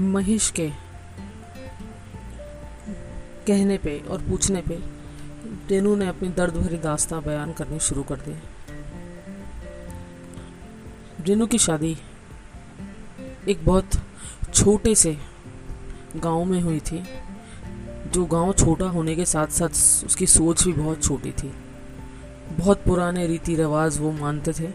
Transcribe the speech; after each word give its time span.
महेश 0.00 0.50
के 0.50 0.68
कहने 3.46 3.78
पे 3.78 3.98
और 4.10 4.22
पूछने 4.22 4.60
पे 4.60 4.78
रेनू 5.70 5.94
ने 5.96 6.06
अपनी 6.06 6.28
दर्द 6.28 6.54
भरी 6.54 6.76
दास्तां 6.76 7.20
बयान 7.22 7.52
करनी 7.52 7.78
शुरू 7.80 8.02
कर 8.02 8.16
दी। 8.16 8.34
रेनू 11.24 11.46
की 11.46 11.58
शादी 11.58 11.96
एक 13.48 13.64
बहुत 13.64 13.90
छोटे 14.54 14.94
से 14.94 15.16
गाँव 16.16 16.44
में 16.44 16.60
हुई 16.60 16.80
थी। 16.80 17.02
जो 18.06 18.24
गाँव 18.24 18.52
छोटा 18.52 18.84
होने 18.84 19.14
के 19.16 19.24
साथ 19.24 19.46
साथ 19.46 19.68
उसकी 20.06 20.26
सोच 20.26 20.64
भी 20.64 20.72
बहुत 20.72 21.02
छोटी 21.04 21.32
थी। 21.32 21.52
बहुत 22.50 22.82
पुराने 22.84 23.26
रीति 23.26 23.56
रिवाज 23.56 23.98
वो 23.98 24.12
मानते 24.12 24.52
थे। 24.52 24.68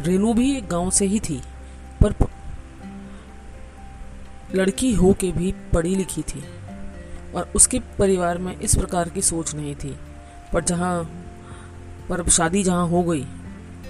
रेनू 0.00 0.34
भी 0.34 0.56
एक 0.56 0.68
गाँव 0.68 0.90
से 0.90 1.06
ही 1.06 1.20
थी, 1.20 1.42
पर 2.02 2.12
लड़की 4.54 4.92
हो 4.94 5.12
के 5.12 5.32
भी 5.32 5.54
पढ़ी 5.74 5.94
लिखी 5.94 6.22
थी 6.22 6.44
और 7.34 7.52
उसके 7.56 7.78
परिवार 7.98 8.38
में 8.38 8.60
इस 8.60 8.76
प्रकार 8.76 9.08
की 9.08 9.22
सोच 9.22 9.54
नहीं 9.54 9.74
थी। 9.74 9.96
पर 10.52 10.64
जहाँ, 10.64 11.04
पर 12.08 12.28
शादी 12.28 12.62
जहाँ 12.62 12.88
हो 12.88 13.02
गई, 13.02 13.26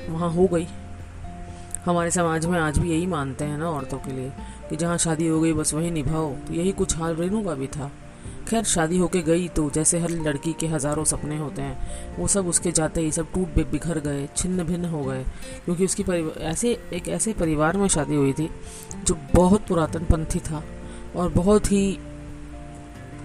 वहाँ 0.08 0.30
हो 0.30 0.46
गई। 0.46 0.66
हमारे 1.84 2.10
समाज 2.10 2.46
में 2.46 2.60
आज 2.60 2.78
भी 2.78 2.90
यही 2.90 3.06
मानते 3.06 3.44
हैं 3.44 3.58
ना 3.58 3.70
औरतों 3.70 3.98
के 3.98 4.12
लिए 4.12 4.32
कि 4.70 4.76
जहाँ 4.76 4.98
शादी 4.98 5.26
हो 5.26 5.40
गई, 5.40 5.52
बस 5.52 5.74
वहीं 5.74 5.90
निभाओ। 5.90 6.32
तो 6.32 6.54
यही 6.54 6.72
कुछ 6.72 6.96
हाल 6.96 7.16
रेनू 7.16 7.44
का 7.44 7.54
भी 7.54 7.66
था। 7.66 7.90
खैर 8.48 8.64
शादी 8.64 8.98
होके 8.98 9.20
गई 9.22 9.48
तो 9.48 9.68
जैसे 9.70 9.98
हर 9.98 10.10
लड़की 10.10 10.52
के 10.52 10.66
हज़ारों 10.66 11.04
सपने 11.04 11.36
होते 11.38 11.62
हैं, 11.62 12.16
वो 12.18 12.26
सब 12.26 12.46
उसके 12.46 12.72
जाते 12.72 13.00
ही 13.00 13.12
सब 13.12 13.32
टूट 13.32 13.54
बिखर 13.70 13.98
गए, 13.98 14.28
छिन्न 14.36 14.64
भिन्न 14.64 14.84
हो 14.84 15.02
गए। 15.04 15.24
क्योंकि 15.64 15.84
उसकी 15.84 16.02
ऐसे, 16.42 16.72
एक 16.92 17.08
ऐसे 17.08 17.32
परिवार 17.32 17.76
में 17.76 17.86
शादी 17.88 18.14
हुई 18.14 18.32
थी, 18.32 18.48
जो 19.04 19.18
बहुत 19.34 19.66
पुरातन 19.66 20.04
पंथी 20.04 20.40
था 20.40 20.62
और 21.16 21.32
बहुत 21.32 21.72
ही 21.72 21.98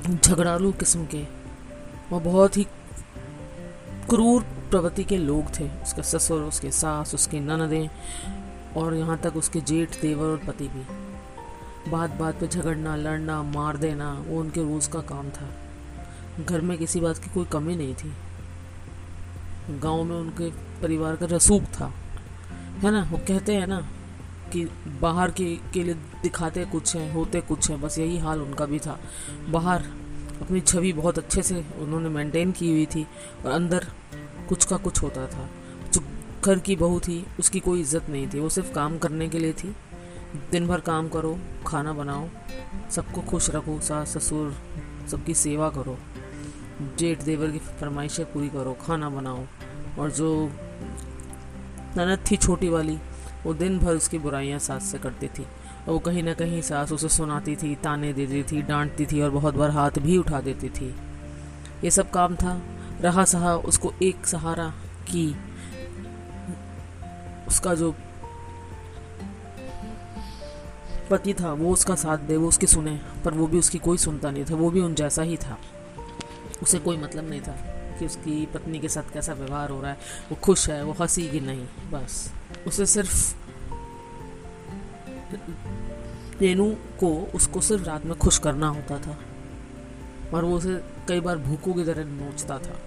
झगड़ालू 0.09 0.72
किस्म 0.72 1.06
के 1.06 1.24
और 2.14 2.22
बहुत 2.22 2.58
ही 2.58 2.64
क्रूर 4.09 4.42
प्रवृत्ति 4.72 5.03
के 5.03 5.18
लोग 5.18 5.59
थे। 5.59 5.68
उसके 5.84 6.03
ससुर, 6.03 6.42
उसके 6.42 6.72
सास, 6.72 7.14
उसके 7.16 7.40
ननदें 7.40 7.90
और 8.78 8.96
यहाँ 8.96 9.18
तक 9.18 9.36
उसके 9.36 9.62
जेठ, 9.62 10.02
देवर 10.02 10.26
और 10.26 10.42
पति 10.48 10.68
भी। 10.68 11.11
बात 11.88 12.12
बात 12.12 12.40
पे 12.40 12.48
झगड़ना, 12.48 12.96
लड़ना, 12.96 13.44
मार 13.44 13.78
देना, 13.78 14.24
वो 14.28 14.40
उनके 14.40 14.62
रोज़ 14.62 14.90
का 14.90 15.00
काम 15.00 15.30
था। 15.30 15.50
घर 16.46 16.62
में 16.62 16.78
किसी 16.78 17.00
बात 17.00 17.18
की 17.18 17.30
कोई 17.34 17.46
कमी 17.46 17.76
नहीं 17.76 17.96
थी। 17.96 18.14
गाँव 19.80 20.04
में 20.04 20.16
उनके 20.16 20.50
परिवार 20.82 21.16
का 21.16 21.26
रसूख 21.26 21.64
था। 21.64 21.94
है 22.78 22.92
ना? 22.92 23.08
वो 23.12 23.18
कहते 23.18 23.56
हैं 23.56 23.68
ना 23.68 23.88
कि 24.54 24.66
बाहर 25.02 25.32
के 25.32 25.56
के 25.74 25.84
लिए 25.84 25.94
दिखाते 25.94 26.66
कुछ 26.66 26.96
हैं, 26.96 27.14
होते 27.14 27.42
कुछ 27.42 27.70
हैं, 27.70 27.82
बस 27.82 28.00
यही 28.00 28.18
हाल 28.18 28.42
उनका 28.42 28.66
भी 28.66 28.80
था। 28.80 29.00
बाहर 29.50 29.82
अपनी 30.42 30.62
छवि 30.62 30.94
बहुत 30.94 31.18
अच्छे 31.18 31.44
से 31.44 31.66
उन्होंने 31.80 32.09
मेंटेन 32.09 32.52
की 32.52 32.70
हुई 32.70 32.86
थी 32.86 33.08
और 33.46 33.52
अंदर 33.52 33.88
कुछ 34.50 34.66
का 34.66 34.78
कुछ 34.78 35.04
होता 35.04 35.28
था। 35.28 35.50
जो 35.94 36.02
घर 36.46 36.59
की 36.59 36.76
बहू 36.76 37.00
थी, 37.00 37.26
उसकी 37.40 37.59
कोई 37.59 37.82
इज़्ज़त 37.82 38.09
नहीं 38.09 38.28
थी। 38.28 38.40
वो 38.40 38.50
सिर्फ़ 38.50 38.74
काम 38.74 38.98
करने 38.98 39.30
के 39.30 39.40
लिए 39.40 39.54
थी। 39.54 39.76
दिन 40.52 40.68
भर 40.68 40.80
काम 40.80 41.10
करो, 41.10 41.40
खाना 41.68 41.94
बनाओ, 41.94 42.28
सबको 42.92 43.22
खुश 43.22 43.50
रखो, 43.50 43.80
सास, 43.80 44.18
ससुर, 44.18 44.56
सबकी 45.12 45.34
सेवा 45.34 45.70
करो। 45.70 45.98
जेठ 47.00 47.22
देवर 47.22 47.52
की 47.52 47.60
फरमाइशें 47.60 48.26
पूरी 48.26 48.50
करो, 48.50 48.78
खाना 48.82 49.09
बनाओ। 49.09 49.46
और 50.00 50.12
जो 50.12 50.52
ननद 51.98 52.32
थी 52.32 52.38
छोटी 52.38 52.70
वाली, 52.70 53.00
वो 53.44 53.54
दिन 53.54 53.80
भर 53.80 53.94
उसकी 53.94 54.18
बुराइयाँ 54.18 54.59
सास 54.59 54.84
से 54.84 55.00
करती 55.00 55.28
थी। 55.28 55.44
और 55.44 55.94
वो 55.94 56.00
कहीं 56.00 56.24
ना 56.24 56.34
कहीं 56.34 56.62
सास 56.62 56.92
उसे 56.92 57.09
सुनाती 57.09 57.56
थी, 57.56 57.76
ताने 57.76 58.14
देती 58.14 58.44
थी, 58.44 58.62
डांटती 58.62 59.06
थी 59.06 59.22
और 59.22 59.30
बहुत 59.30 59.56
बार 59.56 59.69
हाथ 59.69 59.92
भी 60.00 60.18
उठा 60.18 60.42
देती 60.42 60.69
थी। 60.69 60.96
ये 61.84 61.92
सब 61.92 62.09
काम 62.09 62.36
था। 62.36 62.62
रहा 63.02 63.25
सहा 63.25 63.56
उसको 63.56 63.94
एक 64.03 64.28
सहारा 64.28 64.69
की 65.03 65.36
उसका 67.48 67.75
जो 67.75 67.96
पति 71.12 71.34
था, 71.34 71.54
वो 71.54 71.74
उसका 71.74 71.96
साथ 71.96 72.18
दे, 72.18 72.38
वो 72.38 72.48
उसकी 72.48 72.68
सुने, 72.68 73.02
पर 73.26 73.34
वो 73.34 73.48
भी 73.48 73.60
उसकी 73.60 73.78
कोई 73.78 73.98
सुनता 73.98 74.32
नहीं 74.32 74.46
था, 74.46 74.56
वो 74.56 74.70
भी 74.70 74.80
उन 74.80 74.96
जैसा 74.96 75.22
ही 75.22 75.38
था। 75.38 75.58
उसे 76.64 76.80
कोई 76.80 76.98
मतलब 76.98 77.30
नहीं 77.30 77.42
था 77.42 77.52
कि 78.00 78.06
उसकी 78.06 78.46
पत्नी 78.46 78.80
के 78.80 78.90
साथ 78.90 79.14
कैसा 79.14 79.34
व्यवहार 79.34 79.70
हो 79.70 79.82
रहा 79.82 79.92
है, 79.92 79.98
वो 80.32 80.36
खुश 80.36 80.70
है, 80.70 80.84
वो 80.84 80.92
हँसी 80.94 81.30
कि 81.30 81.40
नहीं, 81.40 81.66
बस। 81.92 82.32
उसे 82.68 82.86
सिर्फ़ 82.86 83.36
रेनू 86.42 86.76
को, 87.00 87.32
उसको 87.36 87.62
सिर्फ़ 87.62 87.84
रात 87.84 88.06
में 88.06 88.18
खुश 88.18 88.38
करना 88.38 88.68
होता 88.68 89.00
था, 89.00 89.20
और 90.34 90.46
वो 90.46 90.58
उसे 90.58 90.82
कई 91.08 91.20
बार 91.20 91.38
भूखों 91.38 91.74
की 91.74 91.84
तरह 91.84 92.04
नोचता 92.04 92.60
था। 92.60 92.80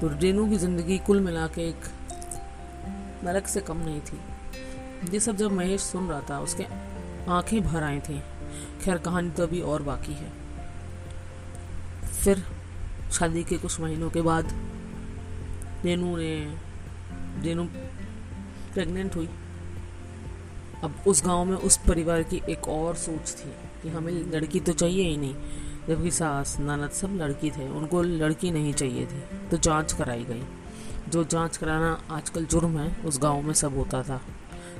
तो 0.00 0.08
रेनू 0.08 0.48
की 0.48 0.56
ज़िंदगी 0.56 0.98
कुल 0.98 1.20
मिला 1.20 1.46
के 1.46 1.68
एक 1.68 1.80
नरक 3.24 3.46
से 3.46 3.60
कम 3.60 3.76
नहीं 3.76 4.00
थी। 4.00 4.20
ये 5.04 5.20
सब 5.20 5.36
जब 5.36 5.52
महेश 5.52 5.80
सुन 5.80 6.08
रहा 6.08 6.20
था, 6.30 6.40
उसके 6.40 6.64
आँखें 7.28 7.60
भर 7.62 7.82
आई 7.82 8.00
थी। 8.00 8.20
खैर, 8.82 8.98
कहानी 8.98 9.30
तो 9.30 9.42
अभी 9.42 9.60
और 9.60 9.82
बाकी 9.82 10.12
है। 10.12 10.32
फिर 12.24 12.42
शादी 13.12 13.44
के 13.44 13.58
कुछ 13.58 13.80
महीनों 13.80 14.10
के 14.10 14.22
बाद 14.22 14.52
रेनू 15.84 16.16
ने, 16.16 16.56
रेनू 17.42 17.64
प्रेग्नेंट 18.74 19.16
हुई। 19.16 19.28
अब 20.84 20.94
उस 21.06 21.24
गाँव 21.24 21.44
में 21.44 21.56
उस 21.56 21.76
परिवार 21.76 22.22
की 22.22 22.42
एक 22.48 22.68
और 22.68 22.94
सोच 22.94 23.34
थी 23.38 23.52
कि 23.82 23.88
हमें 23.88 24.12
लड़की 24.12 24.60
तो 24.60 24.72
चाहिए 24.72 25.08
ही 25.08 25.16
नहीं, 25.16 25.34
जबकि 25.88 26.10
सास 26.10 26.56
ननद 26.60 26.90
सब 26.90 27.16
लड़की 27.16 27.50
थे, 27.50 27.68
उनको 27.68 28.02
लड़की 28.02 28.50
नहीं 28.50 28.72
चाहिए 28.72 29.06
थी 29.06 29.48
तो 29.48 29.56
जाँच 29.56 29.92
कराई 29.92 30.24
गई। 30.24 30.42
जो 31.08 31.24
जाँच 31.24 31.56
कराना 31.56 32.00
आजकल 32.10 32.44
जुर्म 32.44 32.78
है, 32.78 32.96
उस 33.04 33.18
गाँव 33.18 33.42
में 33.42 33.54
सब 33.54 33.76
होता 33.76 34.02
था। 34.02 34.20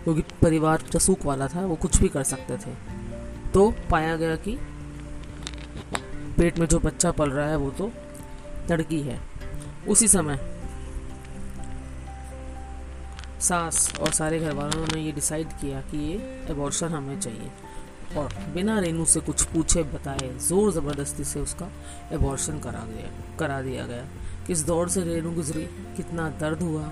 क्योंकि 0.08 0.22
परिवार 0.42 0.82
रसूख 0.94 1.24
वाला 1.26 1.46
था, 1.48 1.60
वो 1.60 1.74
कुछ 1.76 1.96
भी 2.00 2.08
कर 2.08 2.22
सकते 2.24 2.56
थे। 2.56 2.70
तो 3.52 3.70
पाया 3.90 4.16
गया 4.16 4.36
कि 4.36 4.52
पेट 6.38 6.58
में 6.58 6.66
जो 6.66 6.78
बच्चा 6.80 7.10
पल 7.10 7.30
रहा 7.30 7.48
है, 7.48 7.56
वो 7.56 7.70
तो 7.70 7.90
लड़की 8.70 9.00
है। 9.00 9.18
उसी 9.88 10.08
समय 10.08 10.38
सास 13.40 13.92
और 14.00 14.12
सारे 14.12 14.38
घर 14.40 14.52
वालों 14.52 14.86
ने 14.86 15.00
ये 15.00 15.12
डिसाइड 15.12 15.48
किया 15.52 15.80
कि 15.80 15.98
ये 15.98 16.14
एबॉर्शन 16.50 16.88
हमें 16.88 17.20
चाहिए। 17.20 17.50
और 18.16 18.34
बिना 18.54 18.78
रेनू 18.80 19.04
से 19.04 19.20
कुछ 19.20 19.44
पूछे 19.44 19.82
बताए 19.82 20.30
ज़ोर 20.38 20.72
ज़बरदस्ती 20.72 21.24
से 21.24 21.40
उसका 21.40 21.68
एबॉर्शन 22.12 22.58
करा 22.58 22.84
गया, 22.86 23.10
करा 23.38 23.60
दिया 23.62 23.86
गया। 23.86 24.06
किस 24.46 24.64
दौर 24.66 24.88
से 24.88 25.02
रेनू 25.04 25.32
गुजरी, 25.32 25.64
कितना 25.96 26.28
दर्द 26.40 26.62
हुआ 26.62 26.86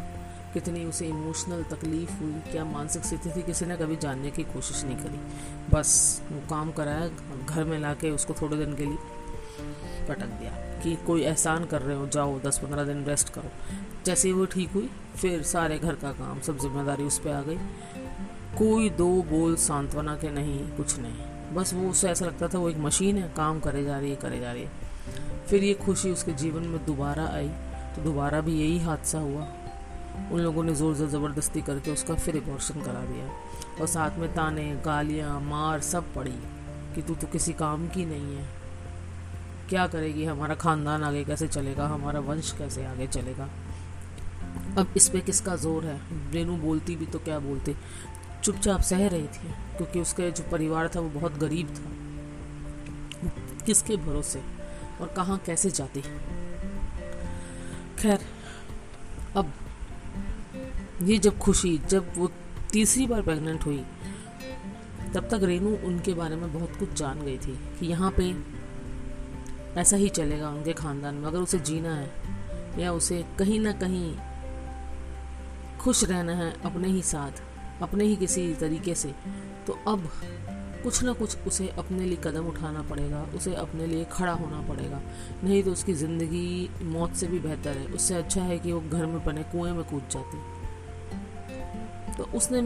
कितनी 0.56 0.84
उसे 0.84 1.06
इमोशनल 1.06 1.62
तकलीफ़ 1.62 2.12
हुई, 2.12 2.32
क्या 2.52 2.64
मानसिक 2.64 3.04
स्थिति 3.04 3.30
थी, 3.30 3.42
किसी 3.42 3.66
ने 3.66 3.76
कभी 3.76 3.96
जानने 3.96 4.30
की 4.30 4.42
कोशिश 4.42 4.84
नहीं 4.84 4.96
करी। 4.96 5.18
बस 5.72 6.22
वो 6.32 6.38
काम 6.50 6.70
कराया, 6.72 7.08
घर 7.46 7.64
में 7.64 7.78
ला 7.78 7.92
के 7.94 8.10
उसको 8.10 8.34
थोड़े 8.34 8.56
दिन 8.56 8.74
के 8.74 8.84
लिए 8.84 8.96
पटक 10.08 10.26
दिया 10.26 10.50
कि 10.82 10.96
कोई 11.06 11.22
एहसान 11.22 11.64
कर 11.64 11.82
रहे 11.82 11.96
हो, 11.96 12.06
जाओ, 12.06 12.40
दस 12.40 12.58
पंद्रह 12.58 12.84
दिन 12.84 13.04
रेस्ट 13.04 13.28
करो। 13.28 13.50
जैसे 14.06 14.28
ही 14.28 14.34
वो 14.34 14.44
ठीक 14.46 14.70
हुई, 14.70 14.90
फिर 15.16 15.42
सारे 15.42 15.78
घर 15.78 15.94
का 15.94 16.12
काम, 16.12 16.40
सब 16.40 16.58
ज़िम्मेदारी 16.58 17.04
उस 17.04 17.18
पर 17.18 17.30
आ 17.30 17.42
गई। 17.42 17.58
कोई 18.58 18.90
दो 18.90 19.10
बोल 19.22 19.56
सांत्वना 19.56 20.16
के 20.16 20.30
नहीं, 20.30 20.58
कुछ 20.68 20.98
नहीं। 20.98 21.54
बस 21.54 21.74
वो 21.74 21.90
उससे 21.90 22.08
ऐसा 22.08 22.26
लगता 22.26 22.48
था, 22.48 22.58
वो 22.58 22.70
एक 22.70 22.78
मशीन 22.78 23.18
है, 23.18 23.28
काम 23.36 23.60
करे 23.60 23.84
जा 23.84 23.98
रही 23.98 24.10
है, 24.10 24.16
करे 24.16 24.40
जा 24.40 24.52
रही 24.52 24.62
है। 24.62 25.44
फिर 25.48 25.64
ये 25.64 25.74
खुशी 25.74 26.10
उसके 26.10 26.32
जीवन 26.32 26.62
में 26.62 26.84
दोबारा 26.86 27.26
आई 27.26 27.48
तो 27.96 28.02
दोबारा 28.02 28.40
भी 28.40 28.60
यही 28.60 28.78
हादसा 28.78 29.18
हुआ। 29.18 29.46
उन 30.32 30.40
लोगों 30.40 30.62
ने 30.64 30.74
ज़ोर 30.74 30.94
ज़ोर 30.94 31.08
ज़बरदस्ती 31.08 31.62
करके 31.62 31.90
उसका 31.90 32.14
फिर 32.14 32.36
एबॉर्शन 32.36 32.80
करा 32.82 33.00
दिया। 33.00 33.26
और 33.80 33.86
साथ 33.86 34.18
में 34.18 34.32
ताने, 34.34 34.64
गालियाँ, 34.84 35.40
मार 35.40 35.80
सब 35.80 36.14
पड़ी 36.14 36.38
कि 36.94 37.02
तू 37.02 37.14
तो 37.14 37.26
किसी 37.26 37.52
काम 37.52 37.88
की 37.88 38.04
नहीं 38.04 38.36
है। 38.36 38.44
क्या 39.68 39.86
करेगी? 39.86 40.24
हमारा 40.24 40.54
ख़ानदान 40.54 41.04
आगे 41.04 41.24
कैसे 41.24 41.48
चलेगा? 41.48 41.86
हमारा 41.86 42.20
वंश 42.20 42.52
कैसे 42.52 42.84
आगे 42.84 43.06
चलेगा? 43.06 43.48
अब 44.78 44.92
इस 44.96 45.08
पर 45.08 45.20
किसका 45.20 45.56
ज़ोर 45.56 45.84
है? 45.84 46.00
रेनू 46.32 46.56
बोलती 46.56 46.96
भी 46.96 47.06
तो 47.06 47.18
क्या 47.18 47.38
बोलती? 47.38 47.76
चुपचाप 48.44 48.80
सह 48.80 49.06
रही 49.08 49.26
थी, 49.26 49.48
क्योंकि 49.76 50.00
उसके 50.00 50.30
जो 50.30 50.44
परिवार 50.50 50.88
था 50.88 51.00
वो 51.00 51.08
बहुत 51.08 51.38
गरीब 51.38 51.68
था। 51.68 53.64
किसके 53.64 53.96
भरोसे? 53.96 54.42
और 55.00 55.06
कहाँ 55.06 55.38
कैसे 55.46 55.70
जाती? 55.70 56.00
खैर, 57.98 58.20
अब 59.36 59.52
ये 61.02 61.18
जब 61.18 61.38
खुशी, 61.38 61.78
जब 61.88 62.12
वो 62.16 62.30
तीसरी 62.72 63.06
बार 63.06 63.22
प्रेग्नेंट 63.22 63.66
हुई, 63.66 63.84
तब 65.14 65.28
तक 65.30 65.40
रेनू 65.42 65.76
उनके 65.86 66.14
बारे 66.14 66.36
में 66.36 66.52
बहुत 66.52 66.76
कुछ 66.76 66.92
जान 66.92 67.20
गई 67.20 67.36
थी 67.38 67.58
कि 67.78 67.86
यहाँ 67.86 68.10
पे 68.18 68.34
ऐसा 69.80 69.96
ही 69.96 70.08
चलेगा 70.08 70.48
उनके 70.50 70.72
ख़ानदान 70.72 71.14
में। 71.14 71.26
अगर 71.28 71.38
उसे 71.38 71.58
जीना 71.60 71.94
है 71.94 72.10
या 72.78 72.92
उसे 72.92 73.24
कहीं 73.38 73.60
ना 73.60 73.72
कहीं 73.72 74.14
खुश 75.78 76.04
रहना 76.04 76.34
है 76.34 76.52
अपने 76.64 76.88
ही 76.88 77.02
साथ, 77.02 77.42
अपने 77.82 78.04
ही 78.04 78.16
किसी 78.16 78.52
तरीके 78.54 78.94
से 78.94 79.14
तो 79.66 79.78
अब 79.88 80.08
कुछ 80.82 81.02
ना 81.02 81.12
कुछ 81.12 81.46
उसे 81.46 81.68
अपने 81.78 82.04
लिए 82.04 82.18
कदम 82.24 82.46
उठाना 82.46 82.82
पड़ेगा, 82.82 83.22
उसे 83.36 83.54
अपने 83.54 83.86
लिए 83.86 84.04
खड़ा 84.04 84.32
होना 84.32 84.60
पड़ेगा। 84.68 85.00
नहीं 85.44 85.62
तो 85.62 85.72
उसकी 85.72 85.92
ज़िंदगी 85.94 86.68
मौत 86.82 87.14
से 87.14 87.26
भी 87.26 87.38
बेहतर 87.38 87.78
है। 87.78 87.86
उससे 87.86 88.14
अच्छा 88.14 88.42
है 88.42 88.58
कि 88.58 88.72
वो 88.72 88.80
घर 88.80 89.06
में 89.06 89.24
बने, 89.24 89.42
कुएँ 89.42 89.72
में 89.72 89.84
कूद 89.84 90.08
जाती। 90.10 90.38
तो 92.18 92.24
उसने 92.34 92.60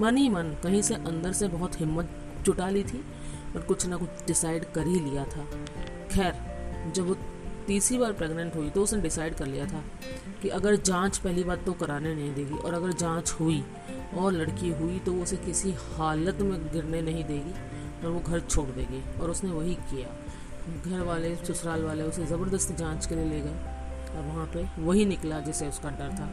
मन 0.00 0.16
ही 0.16 0.28
मन 0.28 0.56
कहीं 0.62 0.82
से 0.82 0.94
अंदर 0.94 1.32
से 1.32 1.48
बहुत 1.48 1.80
हिम्मत 1.80 2.08
जुटा 2.44 2.68
ली 2.68 2.82
थी 2.84 3.04
और 3.54 3.62
कुछ 3.62 3.86
ना 3.86 3.96
कुछ 3.96 4.26
डिसाइड 4.26 4.64
कर 4.72 4.86
ही 4.86 5.00
लिया 5.00 5.24
था। 5.24 5.44
खैर, 6.12 6.92
जब 6.94 7.06
वो 7.08 7.16
तीसरी 7.66 7.98
बार 7.98 8.12
प्रेग्नेंट 8.12 8.54
हुई 8.56 8.70
तो 8.70 8.82
उसने 8.82 9.00
डिसाइड 9.00 9.34
कर 9.34 9.46
लिया 9.46 9.66
था 9.66 9.82
कि 10.42 10.48
अगर 10.48 10.76
जाँच 10.76 11.18
पहली 11.18 11.44
बात 11.44 11.64
तो 11.66 11.72
कराने 11.72 12.14
नहीं 12.14 12.34
देगी 12.34 12.54
और 12.54 12.74
अगर 12.74 12.92
जाँच 12.92 13.32
हुई 13.32 13.64
और 14.18 14.32
लड़की 14.32 14.70
हुई 14.70 14.98
तो 14.98 15.12
वो 15.12 15.22
उसे 15.22 15.36
किसी 15.36 15.74
हालत 15.94 16.40
में 16.40 16.68
गिरने 16.72 17.00
नहीं 17.02 17.24
देगी 17.24 17.52
और 18.04 18.10
वो 18.10 18.20
घर 18.20 18.40
छोड़ 18.40 18.68
देगी 18.68 19.02
और 19.20 19.30
उसने 19.30 19.50
वही 19.50 19.74
किया। 19.90 20.08
घर 20.86 21.00
वाले, 21.00 21.34
ससुराल 21.36 21.84
वाले 21.84 22.02
उसे 22.02 22.26
ज़बरदस्ती 22.26 22.74
जाँच 22.74 23.06
के 23.06 23.14
लिए 23.14 23.24
ले 23.24 23.40
गए 23.40 23.56
और 24.10 24.24
वहाँ 24.26 24.46
पे 24.46 24.66
वही 24.82 25.04
निकला 25.04 25.40
जिसे 25.40 25.68
उसका 25.68 25.90
डर 25.90 26.14
था। 26.14 26.28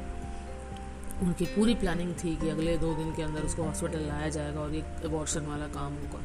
उनकी 1.24 1.46
पूरी 1.46 1.76
प्लानिंग 1.76 2.14
थी 2.14 2.36
कि 2.36 2.50
अगले 2.50 2.78
दो 2.78 2.94
दिन 2.94 3.14
के 3.16 3.24
अंदर 3.24 3.42
उसको 3.42 3.64
हॉस्पिटल 3.64 4.00
लाया 4.00 4.30
जाएगा 4.30 4.60
और 4.60 4.76
एक 4.76 5.06
एबॉर्शन 5.06 5.46
वाला 5.46 5.66
काम 5.74 5.94
होगा। 5.94 6.20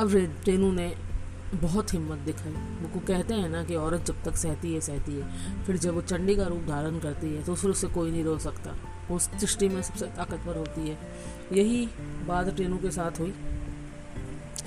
अब 0.00 0.14
रेनू 0.48 0.72
ने 0.72 0.94
बहुत 1.54 1.92
हिम्मत 1.94 2.18
दिखाई। 2.18 2.52
वो 2.82 3.00
कहते 3.00 3.34
हैं 3.34 3.48
ना 3.48 3.62
कि 3.64 3.74
औरत 3.74 4.04
जब 4.06 4.22
तक 4.24 4.36
सहती 4.36 4.74
है 4.74 4.80
सहती 4.80 5.12
है। 5.12 5.64
फिर 5.64 5.76
जब 5.76 5.94
वो 5.94 6.02
चंडी 6.02 6.36
का 6.36 6.46
रूप 6.46 6.62
धारण 6.68 6.98
करती 6.98 7.34
है 7.34 7.42
तो 7.44 7.54
फिर 7.54 7.70
उससे 7.70 7.86
कोई 7.86 8.10
नहीं 8.10 8.24
रो 8.24 8.38
सकता। 8.38 8.70
वो 9.08 9.16
उस 9.16 9.30
सृष्टि 9.30 9.68
में 9.68 9.82
सबसे 9.82 10.06
ताकतवर 10.06 10.56
होती 10.58 10.88
है। 10.88 10.98
यही 11.52 11.86
बात 12.26 12.54
ट्रेनू 12.56 12.76
के 12.76 12.90
साथ 12.90 13.20
हुई। 13.20 13.34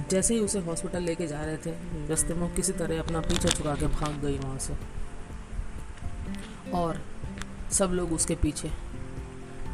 जैसे 0.10 0.34
ही 0.34 0.40
उसे 0.40 0.60
हॉस्पिटल 0.60 1.04
लेके 1.04 1.28
जा 1.28 1.42
रहे 1.42 1.58
थे, 1.58 1.74
रस्ते 2.08 2.34
में 2.34 2.54
किसी 2.56 2.72
तरह 2.74 3.00
अपना 3.00 3.20
पीछा 3.20 3.50
छुड़ा 3.50 3.76
के 3.76 3.88
भाग 3.88 4.22
गई 4.22 4.38
वहाँ 4.38 4.58
से। 4.60 4.74
और 6.72 7.02
सब 7.72 7.90
लोग 7.90 8.14
उसके 8.14 8.36
पीछे। 8.36 8.72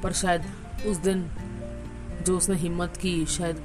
पर 0.04 0.14
शायद 0.14 0.44
उस 0.88 0.98
दिन 0.98 1.30
जो 2.26 2.38
उसने 2.38 2.56
हिम्मत 2.56 2.98
की, 2.98 3.26
शायद 3.26 3.64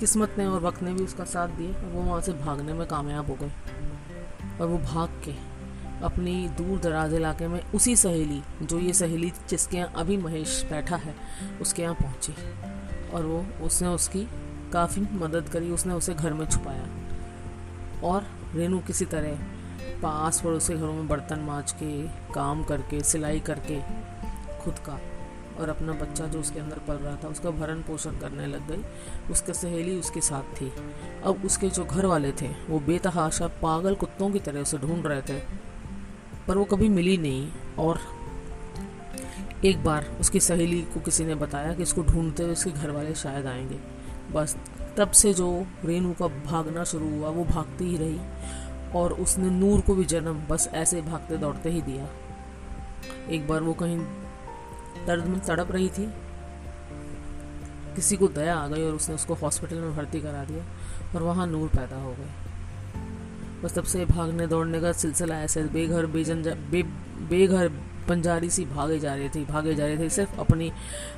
किस्मत 0.00 0.34
ने 0.38 0.46
और 0.46 0.60
वक्त 0.60 0.82
ने 0.82 0.94
भी 0.94 1.04
उसका 1.04 1.24
साथ 1.24 1.48
दिया, 1.48 1.88
वो 1.88 2.02
वहाँ 2.02 2.20
से 2.20 2.32
भागने 2.32 2.72
में 2.72 2.86
कामयाब 2.86 3.26
हो 3.26 3.34
गए। 3.34 3.52
और 4.60 4.68
वो 4.68 4.78
भाग 4.78 5.08
के 5.08 5.34
अपनी 6.02 6.48
दूर 6.48 6.78
दराज 6.78 7.14
इलाके 7.14 7.48
में 7.48 7.72
उसी 7.72 7.96
सहेली, 7.96 8.42
जो 8.62 8.78
ये 8.78 8.92
सहेली 8.92 9.32
जिसके 9.48 9.76
यहाँ 9.76 9.92
अभी 9.96 10.16
महेश 10.16 10.66
बैठा 10.70 10.96
है, 10.96 11.14
उसके 11.60 11.82
यहाँ 11.82 11.94
पहुँची। 11.94 12.34
और 13.10 13.24
वो 13.24 13.64
उसने 13.64 13.88
उसकी 13.88 14.28
काफ़ी 14.72 15.02
मदद 15.12 15.48
करी, 15.48 15.70
उसने 15.70 15.94
उसे 15.94 16.14
घर 16.14 16.32
में 16.32 16.46
छुपाया। 16.46 16.86
और 18.04 18.26
रेनू 18.54 18.78
किसी 18.78 19.04
तरह 19.04 19.57
पास 19.80 20.40
पड़ोस 20.40 20.68
के 20.68 20.74
घरों 20.74 20.92
में 20.92 21.08
बर्तन 21.08 21.38
माँज 21.38 21.72
के, 21.72 22.08
काम 22.08 22.64
करके, 22.64 23.00
सिलाई 23.00 23.40
करके, 23.40 23.80
खुद 24.60 24.78
का। 24.78 25.00
और 25.60 25.68
अपना 25.68 25.92
बच्चा 25.92 26.26
जो 26.26 26.40
उसके 26.40 26.60
अंदर 26.60 26.78
पल 26.78 26.94
रहा 26.94 27.16
था, 27.16 27.28
उसका 27.28 27.50
भरण 27.50 27.80
पोषण 27.80 28.10
करने 28.10 28.46
लग 28.46 28.68
गई। 28.68 28.84
उसके 29.32 29.54
सहेली 29.54 30.00
उसके 30.00 30.20
साथ 30.20 30.60
थी। 30.60 30.72
अब 31.24 31.42
उसके 31.44 31.68
जो 31.68 31.84
घर 31.84 32.06
वाले 32.06 32.32
थे, 32.32 32.48
वो 32.70 32.80
बेतहाशा 32.80 33.46
पागल 33.46 33.94
कुत्तों 33.94 34.30
की 34.30 34.38
तरह 34.38 34.60
उसे 34.60 34.78
ढूंढ 34.78 35.06
रहे 35.06 35.22
थे। 35.22 35.40
पर 36.48 36.58
वो 36.58 36.64
कभी 36.64 36.88
मिली 36.88 37.16
नहीं। 37.16 37.52
और 37.78 38.00
एक 39.64 39.84
बार 39.84 40.16
उसकी 40.20 40.40
सहेली 40.40 40.82
को 40.82 41.00
किसी 41.00 41.24
ने 41.24 41.34
बताया 41.34 41.74
कि 41.74 41.82
इसको 41.82 42.02
ढूंढते 42.02 42.42
हुए 42.42 42.52
उसके 42.52 42.70
घर 42.70 42.90
वाले 42.90 43.14
शायद 43.14 43.46
आएँगे। 43.46 43.78
बस 44.32 44.56
तब 44.96 45.10
से 45.10 45.34
जो 45.34 45.66
रेनू 45.84 46.12
का 46.12 46.26
भागना 46.26 46.84
शुरू 46.84 47.18
हुआ, 47.18 47.28
वो 47.28 47.44
भागती 47.44 47.84
ही 47.84 47.96
रही। 47.96 48.20
और 48.94 49.12
उसने 49.12 49.50
नूर 49.50 49.80
को 49.80 49.94
भी 49.94 50.04
जन्म, 50.04 50.40
बस 50.50 50.68
ऐसे 50.74 51.02
भागते 51.02 51.36
दौड़ते 51.36 51.70
ही 51.70 51.82
दिया। 51.82 52.08
एक 53.30 53.46
बार 53.48 53.62
वो 53.62 53.72
कहीं 53.72 53.98
दर्द 55.06 55.24
में 55.24 55.38
तड़प 55.40 55.72
रही 55.72 55.88
थी, 55.88 56.06
किसी 57.96 58.16
को 58.16 58.28
दया 58.28 58.56
आ 58.56 58.66
गई 58.68 58.82
और 58.82 58.94
उसने 58.94 59.14
उसको 59.14 59.34
हॉस्पिटल 59.34 59.76
में 59.76 59.96
भर्ती 59.96 60.20
करा 60.20 60.44
दिया 60.44 60.64
और 61.14 61.22
वहाँ 61.22 61.46
नूर 61.46 61.68
पैदा 61.68 61.96
हो 61.96 62.10
गए। 62.10 63.62
बस 63.62 63.74
तब 63.74 63.84
से 63.84 64.04
भागने 64.04 64.46
दौड़ने 64.46 64.80
का 64.80 64.92
सिलसिला 64.94 65.40
ऐसे 65.42 65.62
बेघर 65.64 66.06
बेजन 66.06 66.42
बे, 66.70 66.82
बेघर, 67.28 67.68
बंजारी 68.08 68.50
सी 68.50 68.64
भागे 68.64 68.98
जा 68.98 69.14
रही 69.14 69.28
थी, 69.28 69.44
भागे 69.44 69.74
जा 69.74 69.86
रही 69.86 69.98
थी 69.98 70.08
सिर्फ़ 70.10 70.38
अपनी 70.40 70.70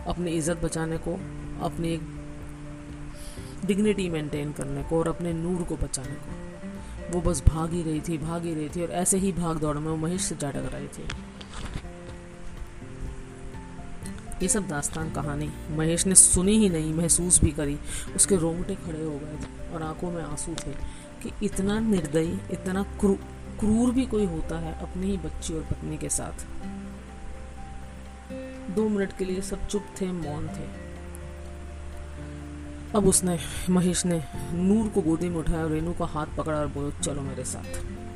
अपनी 0.07 0.31
इज़्ज़त 0.31 0.65
बचाने 0.65 0.99
को, 0.99 1.19
अपनी 1.63 1.97
डिग्निटी 3.67 4.09
मेंटेन 4.11 4.53
करने 4.53 4.83
को 4.83 4.99
और 4.99 5.09
अपने 5.09 5.33
नूर 5.33 5.63
को 5.63 5.77
बचाने 5.77 6.15
को। 6.15 6.50
वो 7.11 7.21
बस 7.21 7.43
भाग 7.49 7.73
ही 7.73 7.83
रही 7.83 8.01
थी 8.01 8.19
भाग 8.19 8.45
ही 8.45 8.55
रही 8.55 8.69
थी 8.69 8.83
और 8.83 8.91
ऐसे 8.91 9.19
ही 9.19 9.33
भाग 9.33 9.59
दौड़ 9.59 9.77
में 9.79 9.91
वो 9.91 9.97
महेश 9.97 10.23
से 10.23 10.37
जा 10.37 10.51
टकराई 10.51 10.89
थी। 10.89 11.09
ये 14.43 14.49
सब 14.49 14.69
दास्तान 14.69 15.11
कहानी 15.11 15.51
महेश 15.71 16.07
ने 16.07 16.15
सुनी 16.15 16.59
ही 16.59 16.69
नहीं 16.69 16.95
महसूस 16.95 17.41
भी 17.41 17.51
करी। 17.51 17.79
उसके 18.17 18.37
रोंगटे 18.37 18.75
खड़े 18.75 19.05
हो 19.05 19.11
गए 19.11 19.37
थे 19.37 19.75
और 19.75 19.83
आँखों 19.83 20.11
में 20.11 20.23
आँसू 20.23 20.55
थे 20.55 20.73
कि 21.23 21.47
इतना 21.47 21.79
निर्दयी 21.81 22.39
इतना 22.51 22.83
क्रू, 22.83 23.15
क्रूर 23.61 23.91
भी 23.91 24.07
कोई 24.07 24.27
होता 24.27 24.59
है 24.59 24.73
अपनी 24.83 25.07
ही 25.07 25.17
बच्ची 25.17 25.55
और 25.55 25.63
पत्नी 25.63 25.97
के 25.97 26.09
साथ। 26.09 26.47
दो 28.71 28.89
मिनट 28.89 29.17
के 29.17 29.25
लिए 29.25 29.41
सब 29.41 29.67
चुप 29.67 29.85
थे 30.01 30.13
मौन 30.13 30.49
थे। 30.49 30.90
अब 32.95 33.07
उसने 33.07 33.39
महेश 33.71 34.07
ने 34.07 34.23
नूर 34.53 34.89
को 34.89 35.03
गोदी 35.03 35.29
में 35.29 35.37
उठाया 35.37 35.65
और 35.65 35.71
रेनू 35.71 35.93
का 35.93 36.05
हाथ 36.05 36.27
पकड़ा 36.39 36.59
और 36.59 36.67
बोलो, 36.67 36.91
चलो 36.91 37.23
मेरे 37.23 37.45
साथ। 37.45 38.10